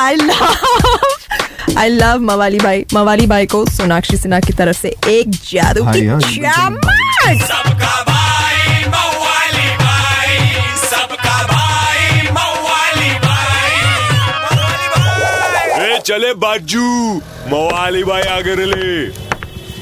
I 0.00 0.14
love 0.16 1.76
I 1.78 1.88
love 1.88 2.20
मवाली 2.30 2.58
भाई 2.58 2.84
मवाली 2.94 3.26
भाई 3.26 3.46
को 3.54 3.64
सोनाक्षी 3.70 4.16
सिन्हा 4.16 4.38
की 4.46 4.52
तरफ़ 4.60 4.76
से 4.80 4.88
एक 5.08 5.30
जादू 5.50 5.84
की 5.92 6.06
हाँ, 6.06 6.20
हाँ, 6.20 6.30
चमक 6.30 7.42
सबका 7.50 7.92
भाई 8.08 8.84
मवाली 8.94 9.68
भाई 9.82 10.38
सबका 10.86 11.36
भाई 11.52 12.02
मवाली 12.38 13.12
भाई 13.26 13.74
ए 15.86 15.88
चले 16.06 16.32
बाजू 16.46 16.86
मवाली 17.54 18.02
भाई 18.12 18.22
आगे 18.38 18.54
ले 18.64 18.88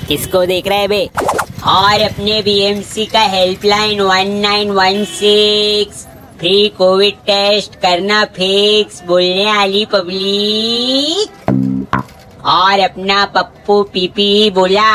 किसको 0.09 0.41
देख 0.47 0.67
रहे 0.69 0.87
बे? 0.89 1.09
और 1.73 2.01
अपने 2.03 2.41
बीएमसी 2.43 3.05
का 3.13 3.21
हेल्पलाइन 3.35 4.01
1916 4.03 6.07
फ्री 6.43 6.69
कोविड 6.79 7.15
टेस्ट 7.27 7.75
करना 7.81 8.25
फिक्स 8.37 9.03
बोलने 9.07 9.45
वाली 9.47 9.85
पब्लिक 9.93 11.51
और 12.53 12.81
अपना 12.81 13.25
पप्पू 13.35 13.83
पीपी 13.93 14.51
बोला 14.51 14.95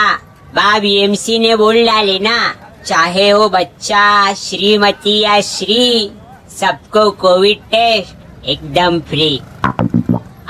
बा 0.56 0.78
बीएमसी 0.80 1.38
ने 1.40 1.56
बोल 1.56 1.86
डाले 1.86 2.18
ना, 2.20 2.40
चाहे 2.86 3.30
हो 3.30 3.48
बच्चा, 3.50 4.34
श्रीमती 4.34 5.20
या 5.20 5.40
श्री, 5.42 6.12
सबको 6.60 7.10
कोविड 7.22 7.62
टेस्ट, 7.72 8.46
एकदम 8.46 9.00
फ्री 9.10 9.30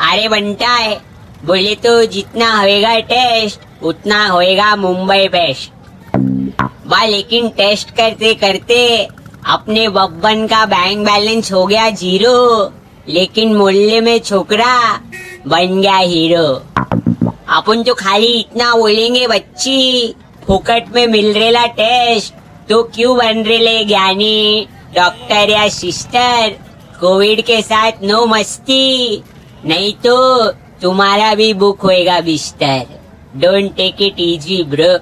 अरे 0.09 0.27
बनता 0.29 0.69
है, 0.69 0.95
बोले 1.45 1.75
तो 1.85 2.03
जितना 2.07 2.49
होएगा 2.59 2.99
टेस्ट, 3.13 3.59
उतना 3.83 4.25
होएगा 4.27 4.75
मुंबई 4.75 5.27
बेस्ट 5.27 5.71
वाह 6.87 7.05
लेकिन 7.05 7.49
टेस्ट 7.57 7.95
करते 7.97 8.33
करते 8.33 9.07
अपने 9.47 9.87
बब्बन 9.89 10.45
का 10.47 10.65
बैंक 10.65 11.05
बैलेंस 11.07 11.51
हो 11.51 11.65
गया 11.65 11.89
ज़ीरो, 11.91 12.71
लेकिन 13.09 13.53
मोहल्ले 13.55 13.99
में 14.01 14.17
छोकरा 14.19 14.75
बन 15.47 15.81
गया 15.81 15.97
हीरो। 15.97 16.47
अपन 17.57 17.83
तो 17.83 17.93
खाली 17.93 18.31
इतना 18.39 18.73
बोलेंगे, 18.75 19.27
बच्ची, 19.27 20.15
फुकट 20.47 20.93
में 20.95 21.05
मिल 21.07 21.31
रेला 21.33 21.65
टेस्ट 21.77 22.33
तो 22.69 22.81
क्यों 22.95 23.17
बन 23.17 23.43
रेले 23.43 23.83
ज्ञानी 23.85 24.67
डॉक्टर 24.95 25.49
या 25.49 25.67
सिस्टर 25.71 26.55
कोविड 26.99 27.41
के 27.45 27.61
साथ 27.61 28.03
नो 28.03 28.25
मस्ती, 28.25 29.23
नहीं 29.65 29.93
तो 30.05 30.51
तुम्हारा 30.81 31.33
भी 31.35 31.53
बुक 31.55 31.81
होएगा 31.81 32.19
बिस्तर। 32.21 32.85
Don't 33.37 33.75
take 33.75 34.01
it 34.01 34.19
easy 34.21 34.63
bro 34.65 34.97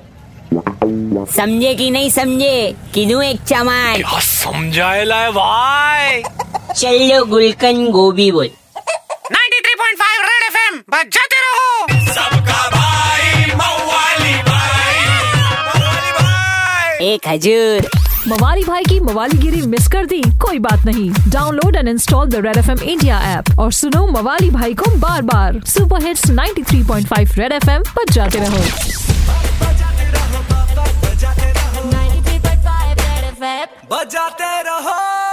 समझे 0.54 1.76
कि 1.76 1.90
नहीं 1.92 2.10
समझे? 2.10 2.76
किनू 2.94 3.22
एक 3.22 3.42
चमान 3.42 3.96
क्या 3.96 4.20
समझाएला 4.20 5.16
है 5.16 5.32
भाई? 5.32 6.24
चलो 6.76 7.26
गुलकन 7.26 7.88
गोभी 7.88 8.32
बोल। 8.32 8.50
93.5 9.32 10.22
रेड 10.22 10.44
एफएम 10.44 10.80
बजाते 10.90 11.36
रहो। 11.36 11.88
सबका 12.14 12.70
भाई 12.70 13.46
मवाली 13.46 14.34
भाई। 14.34 15.06
मवाली 15.52 16.12
भाई। 16.12 17.08
एक 17.08 17.28
हजूर। 17.28 17.90
मवाली 18.28 18.64
भाई 18.64 18.84
की 18.84 19.00
मवालीगिरी 19.00 19.62
मिस 19.62 19.88
कर 19.88 20.06
दी 20.06 20.22
कोई 20.22 20.60
बात 20.60 20.86
नहीं। 20.86 21.12
Download 21.30 21.76
and 21.76 21.88
install 21.88 22.28
the 22.28 22.36
red 22.36 22.58
F 22.58 22.72
M 22.72 22.80
India 22.80 23.20
app 23.22 23.60
और 23.60 23.72
सुनो 23.72 24.08
मवाली 24.08 24.50
भाई 24.50 24.74
को 24.74 24.96
बार 24.96 25.22
बार 25.22 25.62
super 25.66 26.06
hits 26.06 26.32
93.5 26.32 27.38
red 27.38 27.52
F 27.52 27.70
M 27.70 27.82
पर 27.82 28.14
जाते 28.14 28.40
रहो। 28.40 28.64
बजाते 33.92 34.62
रहो। 34.62 35.25